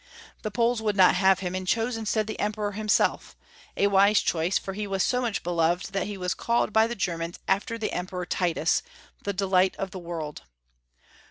[0.41, 3.35] The Poles woiUd not have him, and chose instead the Emperor himself,
[3.77, 6.95] a wise choice, for he was so much beloved that he was called by the
[6.95, 8.81] Germans after the Emperor Titus,
[9.21, 10.41] "the delight of the world."